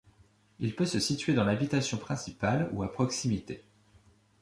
Il 0.57 0.75
peut 0.75 0.87
se 0.87 0.99
situer 0.99 1.35
dans 1.35 1.43
l'habitation 1.43 1.99
principale 1.99 2.71
ou 2.73 2.81
à 2.81 2.91
proximité. 2.91 3.63